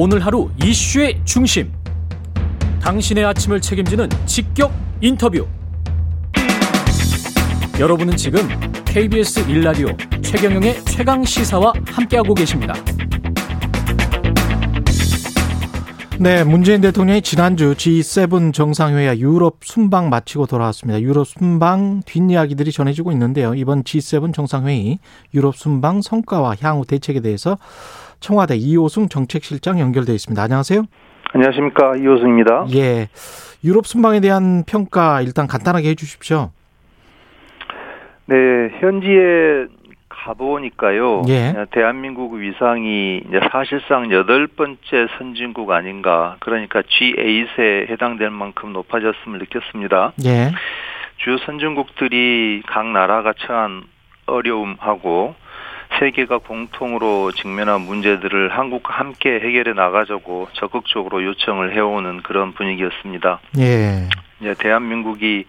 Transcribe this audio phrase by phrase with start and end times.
[0.00, 1.72] 오늘 하루 이슈의 중심.
[2.80, 5.44] 당신의 아침을 책임지는 직격 인터뷰.
[7.80, 8.48] 여러분은 지금
[8.84, 9.88] KBS 일라디오
[10.22, 12.74] 최경영의 최강 시사와 함께하고 계십니다.
[16.20, 21.00] 네, 문재인 대통령이 지난주 G7 정상회의 유럽 순방 마치고 돌아왔습니다.
[21.00, 23.54] 유럽 순방 뒷이야기들이 전해지고 있는데요.
[23.54, 25.00] 이번 G7 정상회의
[25.34, 27.58] 유럽 순방 성과와 향후 대책에 대해서
[28.20, 30.42] 청와대 이호승 정책실장 연결돼 있습니다.
[30.42, 30.84] 안녕하세요.
[31.32, 32.66] 안녕하십니까 이호승입니다.
[32.74, 33.08] 예,
[33.64, 36.50] 유럽 순방에 대한 평가 일단 간단하게 해주십시오.
[38.26, 38.36] 네,
[38.80, 39.66] 현지에
[40.08, 41.22] 가보니까요.
[41.28, 41.66] 예.
[41.70, 46.36] 대한민국 위상이 이제 사실상 여덟 번째 선진국 아닌가.
[46.40, 50.12] 그러니까 G8에 해당될 만큼 높아졌음을 느꼈습니다.
[50.26, 50.50] 예,
[51.18, 53.84] 주요 선진국들이 각 나라가 처한
[54.26, 55.34] 어려움하고
[55.98, 63.40] 세계가 공통으로 직면한 문제들을 한국과 함께 해결해 나가자고 적극적으로 요청을 해오는 그런 분위기였습니다.
[63.58, 64.08] 예,
[64.40, 65.44] 이제 대한민국이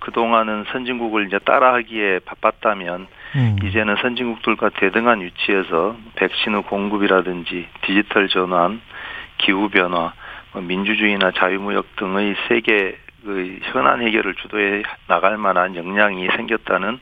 [0.00, 3.06] 그동안은 선진국을 이제 따라하기에 바빴다면
[3.36, 8.80] 음, 이제는 선진국들과 대등한 위치에서 백신의 공급이라든지 디지털 전환,
[9.38, 10.12] 기후 변화,
[10.52, 12.96] 뭐 민주주의나 자유무역 등의 세계의
[13.72, 16.98] 현안 해결을 주도해 나갈 만한 역량이 생겼다는 어,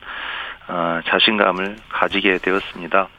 [1.07, 3.09] 자신감을 가지게 되었습니다.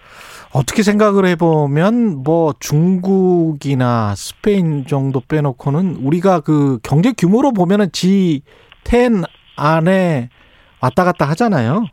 [0.53, 9.25] 어떻게 생각을 해보면 뭐 중국이나 스페인 정도 빼놓고는 우리가 그 경제 규모로 보면은 G10
[9.57, 10.29] 안에
[10.81, 11.87] 왔다 갔다 하잖아요.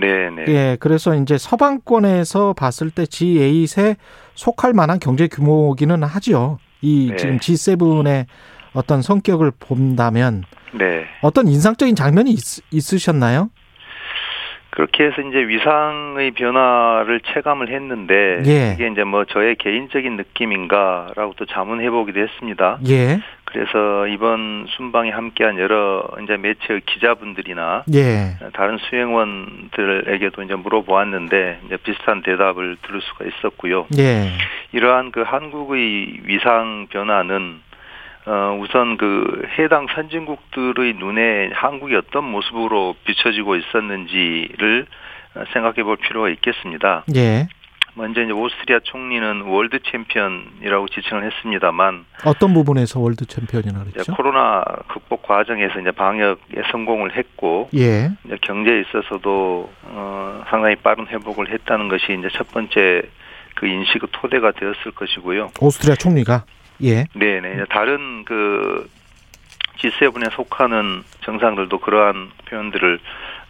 [0.00, 0.44] 네, 네.
[0.48, 3.96] 예, 그래서 이제 서방권에서 봤을 때 G8에
[4.34, 6.58] 속할 만한 경제 규모기는 하죠.
[6.80, 7.16] 이 네.
[7.16, 8.26] 지금 G7의
[8.74, 10.44] 어떤 성격을 본다면
[10.78, 11.04] 네.
[11.22, 13.50] 어떤 인상적인 장면이 있, 있으셨나요?
[14.72, 18.72] 그렇게 해서 이제 위상의 변화를 체감을 했는데 예.
[18.72, 22.78] 이게 이제 뭐 저의 개인적인 느낌인가라고 또 자문해 보기도 했습니다.
[22.88, 31.76] 예, 그래서 이번 순방에 함께한 여러 이제 매체의 기자분들이나 예, 다른 수행원들에게도 이제 물어보았는데 이제
[31.76, 33.86] 비슷한 대답을 들을 수가 있었고요.
[33.98, 34.30] 예,
[34.72, 37.60] 이러한 그 한국의 위상 변화는
[38.24, 44.86] 어 우선 그 해당 선진국들의 눈에 한국이 어떤 모습으로 비춰지고 있었는지를
[45.52, 47.04] 생각해 볼 필요가 있겠습니다.
[47.16, 47.48] 예.
[47.94, 54.14] 먼저 이제 오스트리아 총리는 world champion이라고 지칭을 했습니다만 어떤 부분에서 world champion이라 이제 그랬죠?
[54.14, 61.50] 코로나 극복 과정에서 이제 방역에 성공을 했고 예, 이제 경제에 있어서도 어 상당히 빠른 회복을
[61.50, 63.02] 했다는 것이 이제 첫 번째
[63.56, 65.50] 그 인식의 토대가 되었을 것이고요.
[65.60, 66.44] 오스트리아 총리가
[66.82, 67.54] 예, 네네.
[67.54, 68.88] 이제 다른 그
[69.78, 72.98] G7에 속하는 정상들도 그러한 표현들을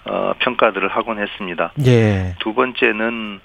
[0.05, 1.73] 어 평가들을 하곤 했습니다.
[1.87, 3.41] 예, 두 번째는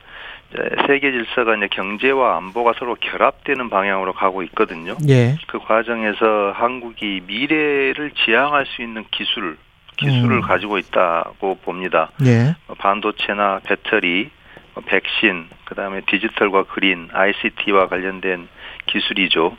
[0.88, 4.96] 세계 질서가 이제 경제와 안보가 서로 결합되는 방향으로 가고 있거든요.
[5.08, 9.58] 예, 그 과정에서 한국이 미래를 지향할 수 있는 기술,
[9.97, 10.42] 기술을 음.
[10.42, 12.12] 가지고 있다고 봅니다.
[12.26, 14.30] 예, 뭐 반도체나 배터리,
[14.74, 18.47] 뭐 백신, 그다음에 디지털과 그린, ICT와 관련된
[18.88, 19.56] 기술이죠.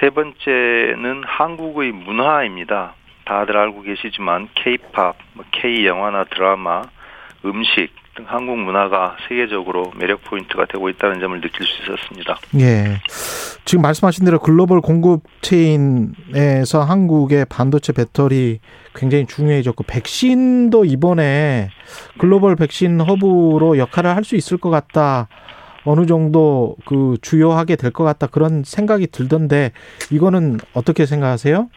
[0.00, 2.94] 세 번째는 한국의 문화입니다.
[3.24, 6.82] 다들 알고 계시지만 K-팝, 뭐 K 영화나 드라마,
[7.44, 12.38] 음식 등 한국 문화가 세계적으로 매력 포인트가 되고 있다는 점을 느낄 수 있었습니다.
[12.58, 12.98] 예.
[13.66, 18.60] 지금 말씀하신 대로 글로벌 공급 체인에서 한국의 반도체 배터리
[18.94, 21.68] 굉장히 중요해졌고 백신도 이번에
[22.18, 25.28] 글로벌 백신 허브로 역할을 할 수 있을 것 같다.
[25.86, 29.72] 어느 정도 그 주요하게 될 것 같다 그런 생각이 들던데
[30.10, 31.68] 이거는 어떻게 생각하세요?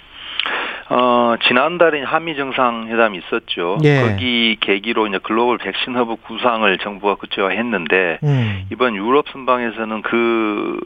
[0.92, 3.78] 어, 지난달에 한미 정상회담이 있었죠.
[3.84, 4.02] 예.
[4.02, 8.66] 거기 계기로 이제 글로벌 백신 허브 구상을 정부가 구체화했는데 음.
[8.72, 10.80] 이번 유럽 순방에서는 그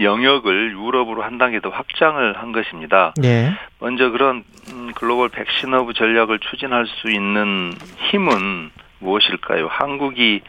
[0.00, 3.12] 영역을 유럽으로 한 단계 더 확장을 한 것입니다.
[3.24, 3.50] 예.
[3.80, 7.72] 먼저 그런 음, 글로벌 백신 허브 전략을 추진할 수 있는
[8.10, 9.66] 힘은 무엇일까요?
[9.70, 10.40] 한국이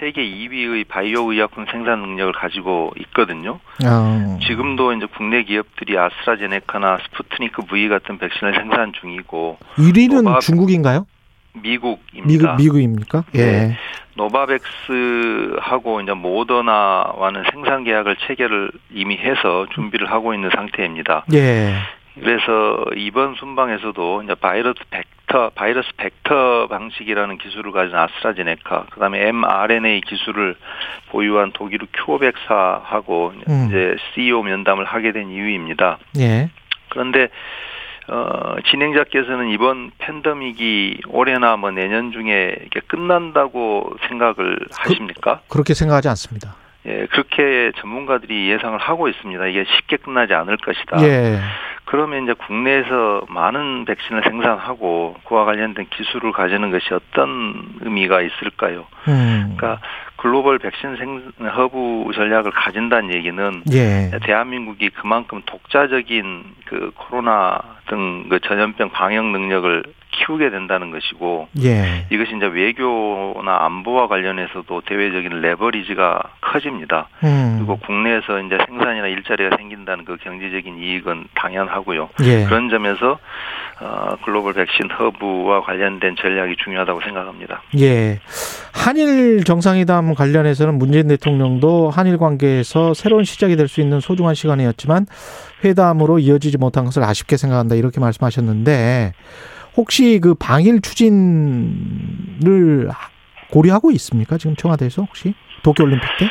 [0.00, 3.58] 세계 2위의 바이오 의약품 생산 능력을 가지고 있거든요.
[3.84, 4.38] 어.
[4.46, 11.06] 지금도 이제 국내 기업들이 아스트라제네카나 스푸트니크 V 같은 백신을 생산 중이고 1위는 노바- 중국인가요?
[11.54, 12.26] 미국입니다.
[12.26, 13.24] 미국 미국 입니까?
[13.34, 13.38] 예.
[13.38, 13.76] 네.
[14.16, 21.24] 노바백스하고 이제 모더나와는 생산 계약을 체결을 이미 해서 준비를 하고 있는 상태입니다.
[21.34, 21.74] 예.
[22.14, 24.78] 그래서 이번 순방에서도 이제 바이러스
[25.26, 30.56] 벡터, 바이러스 벡터 방식이라는 기술을 가진 아스트라제네카, 그다음에 mRNA 기술을
[31.10, 33.66] 보유한 독일의 큐어백사하고 음.
[33.68, 35.98] 이제 CEO 면담을 하게 된 이유입니다.
[36.18, 36.50] 예.
[36.88, 37.28] 그런데
[38.08, 45.40] 어, 진행자께서는 이번 팬데믹이 올해나 뭐 내년 중에 이게 끝난다고 생각을 하십니까?
[45.48, 46.54] 그렇게 생각하지 않습니다.
[46.86, 49.46] 예, 그렇게 전문가들이 예상을 하고 있습니다.
[49.48, 51.02] 이게 쉽게 끝나지 않을 것이다.
[51.02, 51.40] 예.
[51.86, 58.86] 그러면 이제 국내에서 많은 백신을 생산하고 그와 관련된 기술을 가지는 것이 어떤 의미가 있을까요?
[59.08, 59.54] 음.
[59.56, 59.80] 그러니까
[60.16, 64.10] 글로벌 백신 생 허브 전략을 가진다는 얘기는 예.
[64.24, 72.06] 대한민국이 그만큼 독자적인 그 코로나 등 그 전염병 방역 능력을 키우게 된다는 것이고 예.
[72.10, 77.08] 이것이 이제 외교나 안보와 관련해서도 대외적인 leverage가 커집니다.
[77.22, 77.56] 음.
[77.58, 82.08] 그리고 국내에서 이제 생산이나 일자리가 생긴다는 그 경제적인 이익은 당연하고요.
[82.22, 82.44] 예.
[82.44, 83.18] 그런 점에서
[83.80, 87.60] 어, 글로벌 백신 허브와 관련된 전략이 중요하다고 생각합니다.
[87.78, 88.18] 예.
[88.72, 95.06] 한일 정상회담 관련해서는 문재인 대통령도 한일 관계에서 새로운 시작이 될 수 있는 소중한 시간이었지만
[95.64, 99.12] 회담으로 이어지지 못한 것을 아쉽게 생각한다 이렇게 말씀하셨는데
[99.76, 102.88] 혹시 그 방일 추진을
[103.50, 104.38] 고려하고 있습니까?
[104.38, 106.28] 지금 청와대에서 혹시 도쿄올림픽 때?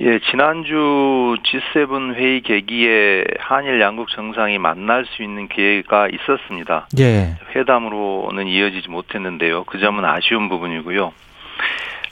[0.00, 1.36] 예, 지난주
[1.74, 6.86] G7 회의 계기에 한일 양국 정상이 만날 수 있는 기회가 있었습니다.
[6.98, 7.36] 예.
[7.54, 9.64] 회담으로는 이어지지 못했는데요.
[9.64, 11.12] 그 점은 아쉬운 부분이고요.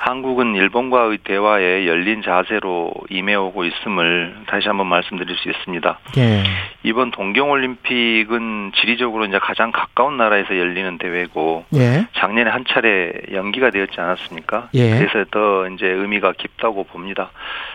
[0.05, 5.99] 한국은 일본과의 대화에 열린 자세로 임해오고 있음을 다시 한번 말씀드릴 수 있습니다.
[6.19, 6.45] 예.
[6.83, 12.07] 이번 동경올림픽은 지리적으로 이제 가장 가까운 나라에서 열리는 대회고 예.
[12.17, 14.69] 작년에 한 차례 연기가 되었지 않았습니까?
[14.75, 14.99] 예.
[14.99, 17.31] 그래서 더 이제 의미가 깊다고 봅니다.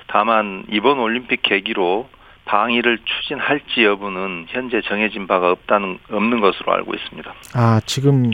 [0.06, 2.10] 다만 이번 올림픽 계기로
[2.46, 7.34] 방위를 추진할지 여부는 현재 정해진 바가 없다는 없는 것으로 알고 있습니다.
[7.56, 8.30] 아, 지금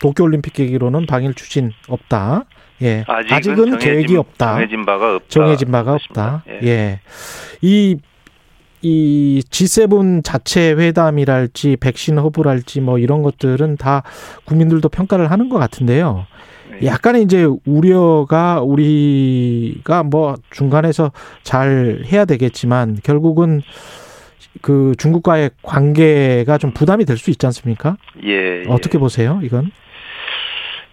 [0.00, 2.44] 도쿄올림픽 계기로는 방일 추진 없다.
[2.82, 3.04] 예.
[3.06, 4.52] 아직은, 아직은 계획이 없다.
[4.54, 5.28] 정해진 바가 없다.
[5.28, 6.44] 정해진 바가 없다.
[6.64, 7.00] 예.
[7.60, 7.96] 이,
[8.82, 14.02] 이 G7 자체 회담이랄지 백신 허브랄지 뭐 이런 것들은 다
[14.44, 16.26] 국민들도 평가를 하는 것 같은데요.
[16.72, 16.86] 네.
[16.86, 21.12] 약간의 이제 우려가 우리가 뭐 중간에서
[21.44, 23.62] 잘 해야 되겠지만 결국은
[24.60, 27.96] 그 중국과의 관계가 좀 부담이 될 수 있지 않습니까?
[28.24, 28.64] 예, 예.
[28.68, 29.70] 어떻게 보세요, 이건?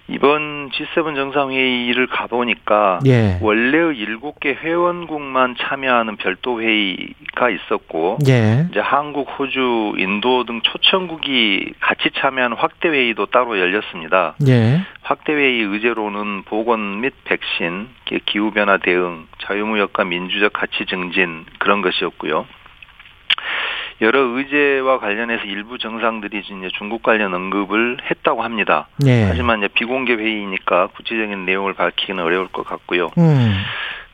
[0.10, 3.38] 이번 G7 정상회의를 가보니까 예.
[3.42, 8.68] 원래의 일곱 개 회원국만 참여하는 별도 회의가 있었고 예.
[8.72, 14.36] 이제 한국, 호주, 인도 등 초청국이 같이 참여하는 확대 회의도 따로 열렸습니다.
[14.48, 14.82] 예.
[15.02, 17.88] 확대 회의 의제로는 보건 및 백신,
[18.26, 22.46] 기후 변화 대응, 자유무역과 민주적 가치 증진 그런 것이었고요.
[24.02, 28.88] 여러 의제와 관련해서 일부 정상들이 이제 중국 관련 언급을 했다고 합니다.
[29.06, 29.24] 예.
[29.24, 33.10] 하지만 이제 비공개 회의니까 구체적인 내용을 밝히기는 어려울 것 같고요.
[33.18, 33.56] 음.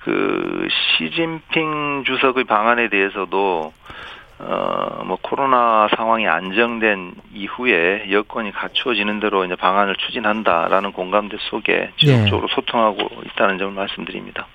[0.03, 0.67] 그
[0.97, 3.73] 시진핑 주석의 방안에 대해서도
[4.37, 12.97] 어뭐 코로나 상황이 안정된 이후에 여건이 갖추어지는 대로 이제 방안을 추진한다라는 공감대 속에 지속적으로 소통하고
[13.27, 14.47] 있다는 점을 말씀드립니다.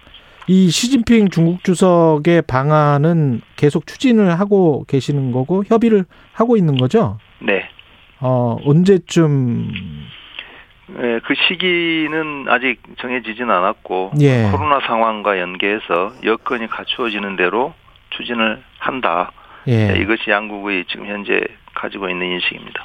[0.50, 7.18] 이 시진핑 중국 주석의 방안은 계속 추진을 하고 계시는 거고 협의를 하고 있는 거죠?
[7.38, 7.68] 네.
[8.18, 9.70] 어, 언제쯤
[10.88, 14.50] 네, 그 시기는 아직 정해지진 않았고 예.
[14.50, 17.72] 코로나 상황과 연계해서 여건이 갖추어지는 대로
[18.10, 19.30] 추진을 한다.
[19.66, 19.92] 예.
[19.92, 21.40] 네, 이것이 양국의 지금 현재
[21.74, 22.84] 가지고 있는 인식입니다.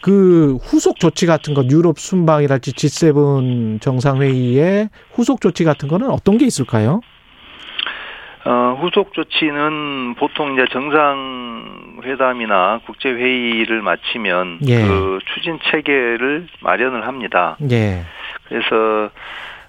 [0.00, 6.46] 그 후속 조치 같은 것 유럽 순방이랄지 G7 정상회의에 후속 조치 같은 거는 어떤 게
[6.46, 7.00] 있을까요?
[8.44, 14.86] 어, 후속 조치는 보통 이제 정상회담이나 국제회의를 마치면 예.
[14.86, 17.56] 그 추진 체계를 마련을 합니다.
[17.70, 18.04] 예.
[18.44, 19.10] 그래서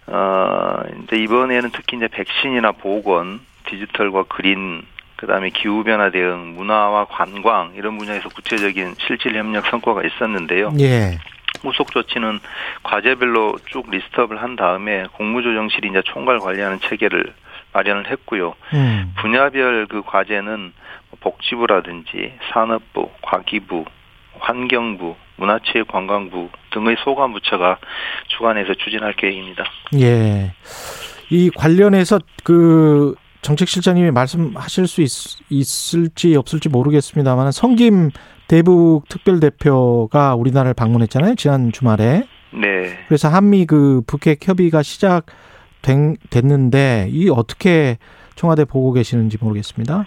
[0.07, 4.83] 어, 이제 이번에는 특히 이제 백신이나 보건, 디지털과 그린,
[5.19, 10.71] 그다음에 기후 변화 대응, 문화와 관광 이런 분야에서 구체적인 실질 협력 성과가 있었는데요.
[10.79, 11.17] 예.
[11.61, 12.39] 후속 조치는
[12.83, 17.33] 과제별로 쭉 리스트업을 한 다음에 공무조정실이 이제 총괄 관리하는 체계를
[17.73, 18.55] 마련을 했고요.
[18.73, 19.13] 음.
[19.17, 20.71] 분야별 그 과제는
[21.19, 23.83] 복지부라든지 산업부, 과기부,
[24.39, 27.77] 환경부, 문화체육관광부 등의 소관 부처가
[28.29, 29.65] 주관해서 추진할 계획입니다.
[29.99, 30.53] 예.
[31.29, 38.09] 이 관련해서 그 정책실장님이 말씀하실 수 있, 을지 없을지 모르겠습니다만 성김
[38.47, 42.27] 대북 특별대표가 우리나라를 방문했잖아요 지난 주말에.
[42.51, 42.97] 네.
[43.07, 45.27] 그래서 한미 그 북핵 협의가 시작
[45.81, 47.97] 됐는데 이 어떻게
[48.35, 50.05] 청와대 보고 계시는지 모르겠습니다.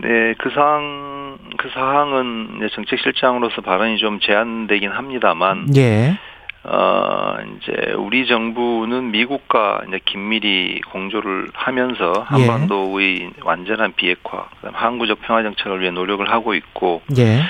[0.00, 6.18] 네, 그 사항 그 사항은 정책실장으로서 발언이 좀 제한되긴 합니다만, 예.
[6.64, 15.42] 어 이제 우리 정부는 미국과 이제 긴밀히 공조를 하면서 한반도의 완전한 비핵화, 그다음 항구적 평화
[15.42, 17.40] 정책을 위해 노력을 하고 있고, 예.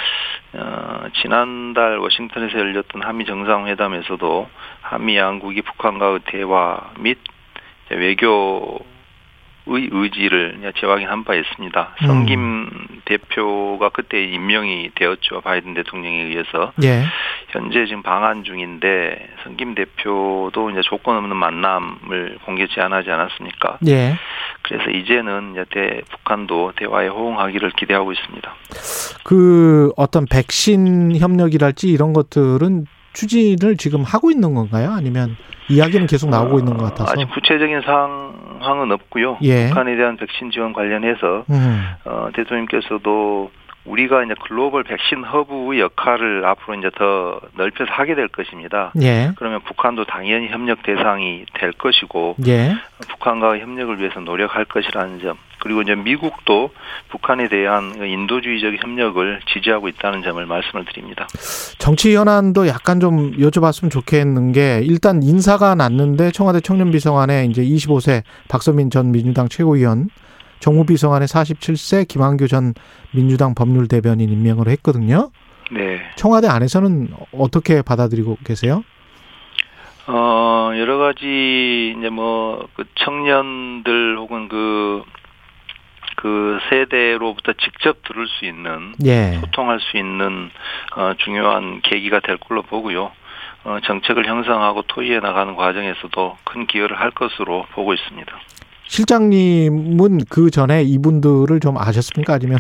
[0.55, 4.49] 어, 지난달 워싱턴에서 열렸던 한미 정상회담에서도
[4.81, 7.19] 한미 양국이 북한과의 대화 및
[7.91, 8.85] 외교
[9.67, 11.95] 의지를 재확인한 바 있습니다.
[12.03, 12.07] 음.
[12.07, 12.71] 성김
[13.05, 15.41] 대표가 그때 임명이 되었죠.
[15.43, 16.73] 바이든 대통령에 의해서.
[16.83, 17.05] 예.
[17.49, 23.79] 현재 지금 방한 중인데 성김 대표도 이제 조건 없는 만남을 공개 제안하지 않았습니까?
[23.87, 24.17] 예.
[24.63, 28.55] 그래서 이제는 이제 대, 북한도 대화에 호응하기를 기대하고 있습니다.
[29.25, 34.93] 그 어떤 백신 협력이랄지 이런 것들은 추진을 지금 하고 있는 건가요?
[34.93, 35.37] 아니면
[35.69, 37.13] 이야기는 계속 나오고 있는 것 같아서.
[37.13, 39.39] 아직 구체적인 상황은 없고요.
[39.43, 39.69] 예.
[39.69, 41.83] 북한에 대한 백신 지원 관련해서 음.
[42.05, 43.51] 어, 대통령께서도
[43.85, 48.93] 우리가 이제 글로벌 백신 허브의 역할을 앞으로 이제 더 넓혀서 하게 될 것입니다.
[49.03, 49.33] 예.
[49.37, 52.75] 그러면 북한도 당연히 협력 대상이 될 것이고 예.
[53.09, 56.71] 북한과 협력을 위해서 노력할 것이라는 점 그리고 이제 미국도
[57.11, 61.29] 북한에 대한 인도주의적 협력을 지지하고 있다는 점을 말씀을 드립니다.
[61.79, 68.91] 정치 현안도 약간 좀 여쭤봤으면 좋겠는 게 일단 인사가 났는데 청와대 청년비서관에 이제 25세 박서민
[68.91, 70.09] 전 민주당 최고위원
[70.59, 72.75] 정무비서관에 47세 김한규 전
[73.13, 75.31] 민주당 법률대변인 임명을 했거든요.
[75.71, 76.01] 네.
[76.17, 78.83] 청와대 안에서는 어떻게 받아들이고 계세요?
[80.07, 85.03] 어, 여러 가지, 이제 뭐, 그 청년들 혹은 그,
[86.23, 89.41] 그 세대로부터 직접 들을 수 있는, 예.
[89.41, 90.51] 소통할 수 있는,
[90.95, 93.11] 어, 중요한 계기가 될 걸로 보고요.
[93.65, 98.33] 어, 정책을 형성하고 토의해 나가는 과정에서도 큰 기여를 할 것으로 보고 있습니다.
[98.85, 102.35] 실장님은 그 전에 이분들을 좀 아셨습니까?
[102.35, 102.59] 아니면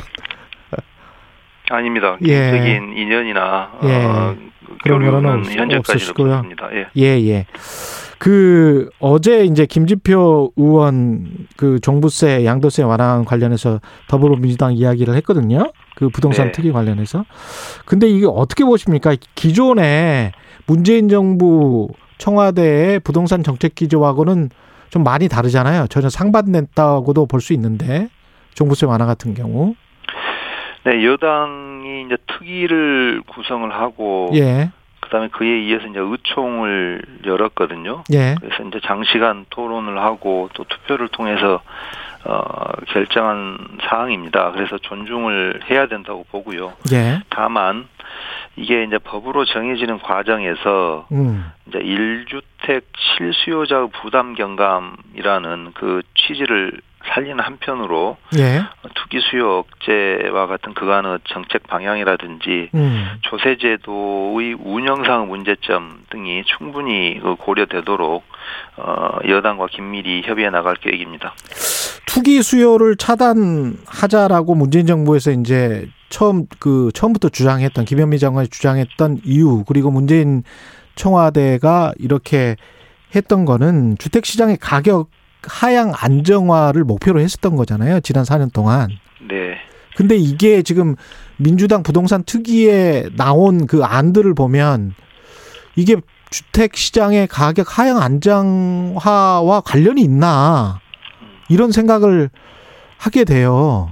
[1.70, 2.16] 아닙니다.
[2.22, 2.50] 예.
[2.50, 4.04] 개인적인 인연이나, 예.
[4.04, 4.36] 어,
[4.82, 6.34] 그런 거는 교류는 없- 현재까지는 없으시고요.
[6.34, 6.68] 없습니다.
[6.74, 6.86] 예.
[6.96, 7.46] 예, 예.
[8.18, 11.26] 그 어제 이제 김지표 의원
[11.56, 15.72] 그 종부세, 양도세 완화 관련해서 더불어민주당 이야기를 했거든요.
[15.96, 16.52] 그 부동산 네.
[16.52, 17.24] 특위 관련해서.
[17.84, 19.16] 근데 이게 어떻게 보십니까?
[19.34, 20.32] 기존에
[20.66, 21.88] 문재인 정부
[22.18, 24.50] 청와대의 부동산 정책 기조하고는
[24.90, 25.86] 좀 많이 다르잖아요.
[25.88, 28.08] 전혀 상반됐다고도 볼 수 있는데
[28.54, 29.74] 종부세 완화 같은 경우.
[30.84, 34.70] 네, 여당이 이제 특위를 구성을 하고 예.
[35.00, 38.04] 그다음에 그에 이어서 이제 의총을 열었거든요.
[38.12, 38.34] 예.
[38.40, 41.60] 그래서 이제 장시간 토론을 하고 또 투표를 통해서
[42.24, 44.52] 어, 결정한 사항입니다.
[44.52, 46.72] 그래서 존중을 해야 된다고 보고요.
[46.92, 47.20] 예.
[47.30, 47.88] 다만
[48.56, 51.50] 이게 이제 법으로 정해지는 과정에서 음.
[51.66, 52.82] 이제 1주택
[53.16, 56.80] 실수요자 부담 경감이라는 그 취지를
[57.14, 58.62] 살리는 한편으로 예.
[58.94, 63.08] 투기 수요 억제와 같은 그간의 정책 방향이라든지 음.
[63.22, 68.24] 조세 제도의 운영상 문제점 등이 충분히 그 고려되도록
[68.76, 71.34] 어, 여당과 긴밀히 협의해 나갈 계획입니다.
[72.06, 79.90] 투기 수요를 차단하자라고 문재인 정부에서 이제 처음 그 처음부터 주장했던 김현미 장관이 주장했던 이유 그리고
[79.90, 80.42] 문재인
[80.94, 82.56] 청와대가 이렇게
[83.14, 85.08] 했던 거는 주택 시장의 가격
[85.48, 88.00] 하향 안정화를 목표로 했었던 거잖아요.
[88.00, 88.88] 지난 4년 동안.
[89.28, 89.56] 네.
[89.96, 90.96] 근데 이게 지금
[91.36, 94.94] 민주당 부동산 특위에 나온 그 안들을 보면
[95.76, 95.96] 이게
[96.30, 100.80] 주택 시장의 가격 하향 안정화와 관련이 있나
[101.48, 102.30] 이런 생각을
[102.96, 103.90] 하게 돼요.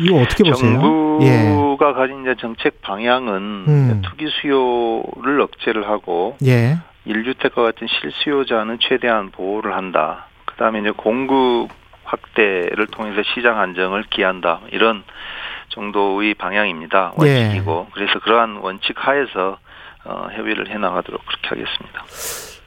[0.00, 0.80] 이거 어떻게 보세요?
[0.80, 3.34] 정부가 가진 이제 정책 방향은
[3.68, 4.02] 음.
[4.04, 6.78] 투기 수요를 억제를 하고 예.
[7.06, 10.26] 1주택과 같은 실수요자는 최대한 보호를 한다.
[10.54, 11.68] 그다음에 이제 공급
[12.04, 14.60] 확대를 통해서 시장 안정을 기한다.
[14.70, 15.04] 이런
[15.70, 17.12] 정도의 방향입니다.
[17.22, 17.42] 예.
[17.42, 19.58] 원칙이고 그래서 그러한 원칙 하에서
[20.04, 22.04] 어, 협의를 해 나가도록 그렇게 하겠습니다.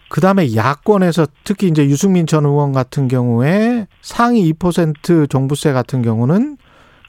[0.09, 6.57] 그 다음에 야권에서 특히 이제 유승민 전 의원 같은 경우에 상위 2% 종부세 같은 경우는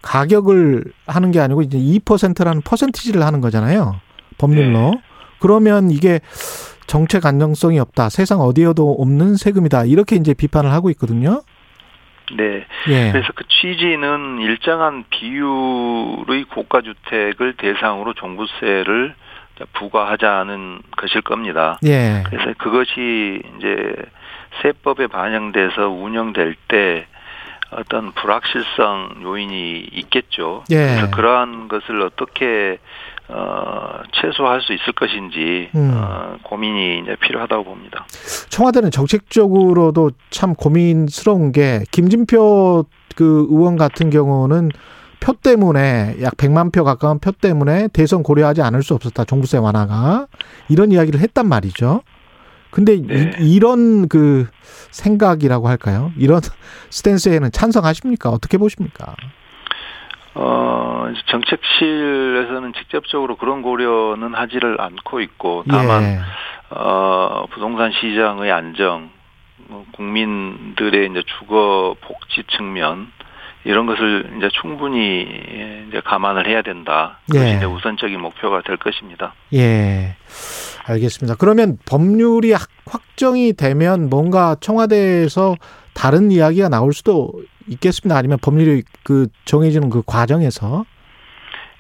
[0.03, 4.01] 가격을 하는 게 아니고 이제 2%라는 퍼센티지를 하는 거잖아요.
[4.37, 4.91] 법률로.
[4.91, 5.03] 네.
[5.41, 6.21] 그러면 이게
[6.89, 8.09] 정책 안정성이 없다.
[8.09, 9.85] 세상 어디에도 없는 세금이다.
[9.85, 11.43] 이렇게 이제 비판을 하고 있거든요.
[12.37, 12.67] 네.
[12.89, 13.13] 예.
[13.13, 19.15] 그래서 그 취지는 일정한 비율의 고가 주택을 대상으로 종부세를
[19.75, 21.79] 부과하자는 것일 겁니다.
[21.85, 22.25] 예.
[22.27, 23.95] 그래서 그것이 이제
[24.63, 27.07] 세법에 반영돼서 운영될 때
[27.71, 30.65] 어떤 불확실성 요인이 있겠죠.
[30.71, 30.77] 예.
[30.77, 32.79] 그래서 그러한 것을 어떻게
[33.31, 35.93] 어, 최소화할 수 있을 것인지 음.
[35.95, 38.07] 어, 고민이 이제 필요하다고 봅니다.
[38.49, 42.85] 청와대는 정책적으로도 참 고민스러운 게 김진표
[43.17, 44.71] 그 의원 같은 경우는
[45.21, 49.25] 표 때문에 약 100만 표 가까운 표 때문에 대선 고려하지 않을 수 없었다.
[49.25, 50.29] 종부세 완화가
[50.69, 52.03] 이런 이야기를 했단 말이죠.
[52.71, 53.33] 근데 네.
[53.41, 54.47] 이, 이런 그
[54.91, 56.13] 생각이라고 할까요?
[56.17, 56.41] 이런
[56.91, 58.31] 스탠스에는 찬성하십니까?
[58.31, 59.17] 어떻게 보십니까?
[60.41, 66.19] 어, 정책실에서는 직접적으로 그런 고려는 하지를 않고 있고 다만 예.
[66.71, 69.11] 어, 부동산 시장의 안정
[69.69, 73.11] 뭐 국민들의 이제 주거 복지 측면
[73.65, 75.23] 이런 것을 이제 충분히
[75.89, 77.19] 이제 감안을 해야 된다.
[77.27, 77.57] 그것이 예.
[77.57, 79.35] 이제 우선적인 목표가 될 것입니다.
[79.55, 80.15] 예.
[80.87, 81.37] 알겠습니다.
[81.39, 85.57] 그러면 법률이 확- 확정이 되면 뭔가 청와대에서
[85.95, 87.33] 다른 이야기가 나올 수도
[87.69, 88.17] 있겠습니다.
[88.17, 90.85] 아니면 법률이 그 정해지는 그 과정에서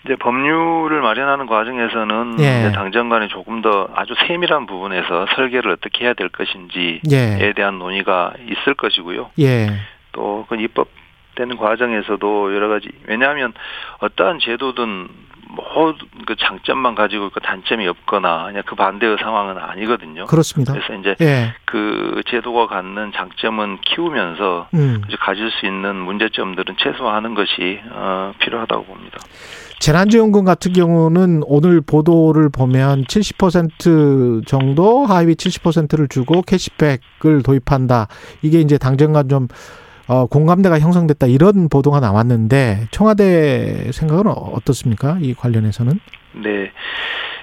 [0.04, 2.61] 이제 법률을 마련하는 과정에서는 예.
[2.61, 7.52] 이제 당정간에 조금 더 아주 세밀한 부분에서 설계를 어떻게 해야 될 것인지에 예.
[7.54, 9.30] 대한 논의가 있을 것이고요.
[9.40, 9.68] 예.
[10.12, 10.88] 또그 입법
[11.35, 13.52] 되는 과정에서도 여러 가지 왜냐하면
[13.99, 15.09] 어떠한 제도든
[15.50, 20.26] 뭐그 장점만 가지고 있고 단점이 없거나 그냥 그 반대의 상황은 아니거든요.
[20.26, 20.72] 그렇습니다.
[20.72, 21.54] 그래서 이제 예.
[21.64, 25.02] 그 제도가 갖는 장점은 키우면서 음.
[25.08, 29.18] 이제 가질 수 있는 문제점들은 최소화하는 것이 어, 필요하다고 봅니다.
[29.80, 38.08] 재난지원금 같은 경우는 오늘 보도를 보면 70% 정도 하위 70%를 주고 캐시백을 도입한다.
[38.42, 39.46] 이게 이제 당정간 좀
[40.08, 45.18] 어, 공감대가 형성됐다 이런 보도가 나왔는데 청와대 생각은 어떻습니까?
[45.20, 46.00] 이 관련해서는?
[46.32, 46.72] 네.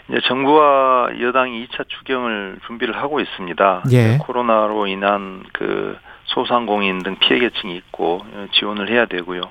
[0.10, 3.84] 이제 정부와 여당이 2차 추경을 준비를 하고 있습니다.
[3.92, 4.18] 예.
[4.20, 9.42] 코로나로 인한 그 소상공인 등 피해 계층이 있고 어, 지원을 해야 되고요.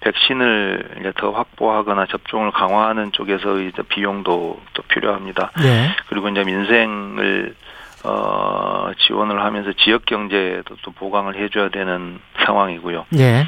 [0.00, 5.52] 백신을 이제 더 확보하거나 접종을 강화하는 쪽에서 이제 비용도 또 필요합니다.
[5.64, 5.88] 예.
[6.08, 7.54] 그리고 이제 민생을
[8.04, 13.06] 어 지원을 하면서 지역 경제도 또 보강을 해줘야 되는 상황이고요.
[13.18, 13.46] 예.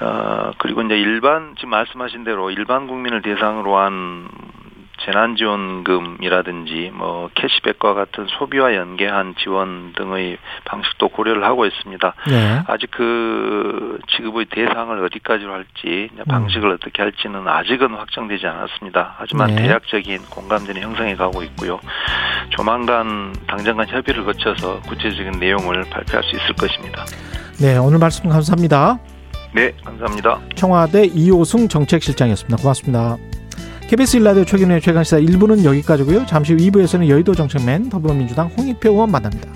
[0.00, 4.28] 어, 그리고 이제 일반, 지금 말씀하신 대로 일반 국민을 대상으로 한
[5.04, 12.14] 재난지원금이라든지 뭐 캐시백과 같은 소비와 연계한 지원 등의 방식도 고려를 하고 있습니다.
[12.30, 12.62] 예.
[12.66, 16.24] 아직 그 지급의 대상을 어디까지로 할지 음.
[16.28, 19.14] 방식을 어떻게 할지는 아직은 확정되지 않았습니다.
[19.18, 19.62] 하지만 네.
[19.62, 21.80] 대략적인 공감대는 형성해 가고 있고요.
[22.50, 27.04] 조만간 당장 간 협의를 거쳐서 구체적인 내용을 발표할 수 있을 것입니다.
[27.60, 28.98] 네, 오늘 말씀 감사합니다.
[29.54, 30.40] 네, 감사합니다.
[30.54, 32.56] 청와대 이호승 정책실장이었습니다.
[32.56, 33.16] 고맙습니다.
[33.88, 36.24] KBS 일라디오 최근의 최강시사 1부는 여기까지고요.
[36.26, 39.50] 잠시 후 2부에서는 여의도 정책맨 더불어민주당 홍익표 의원 만납니다.